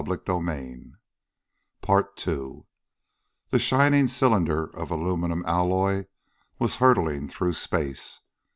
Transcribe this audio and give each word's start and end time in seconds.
The 0.03 0.63
shining 3.59 4.07
cylinder 4.07 4.75
of 4.75 4.89
aluminum 4.89 5.45
alloy 5.45 6.05
was 6.57 6.77
hurtling 6.77 7.27
through 7.29 7.53
space. 7.53 8.21